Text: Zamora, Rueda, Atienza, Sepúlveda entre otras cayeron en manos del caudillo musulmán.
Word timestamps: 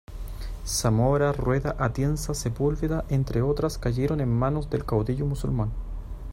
Zamora, 0.65 1.31
Rueda, 1.31 1.75
Atienza, 1.77 2.33
Sepúlveda 2.33 3.05
entre 3.09 3.43
otras 3.43 3.77
cayeron 3.77 4.19
en 4.19 4.29
manos 4.33 4.67
del 4.67 4.83
caudillo 4.83 5.27
musulmán. 5.27 5.69